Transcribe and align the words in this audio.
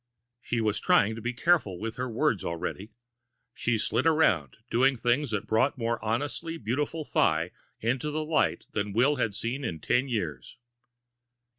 She 0.41 0.61
was 0.61 0.79
trying 0.79 1.13
to 1.13 1.21
be 1.21 1.31
careful 1.31 1.77
with 1.79 1.97
her 1.97 2.09
words 2.09 2.43
already. 2.43 2.89
She 3.53 3.77
slid 3.77 4.07
around, 4.07 4.57
doing 4.71 4.97
things 4.97 5.29
that 5.29 5.45
brought 5.45 5.77
more 5.77 6.03
honestly 6.03 6.57
beautiful 6.57 7.05
thigh 7.05 7.51
into 7.81 8.09
the 8.09 8.25
light 8.25 8.65
than 8.71 8.93
Will 8.93 9.17
had 9.17 9.35
seen 9.35 9.63
in 9.63 9.79
ten 9.79 10.07
years. 10.07 10.57